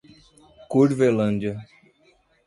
[0.69, 1.55] Curvelândia